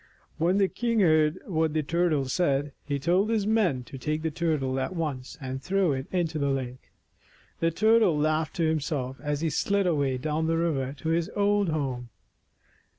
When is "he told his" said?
2.83-3.45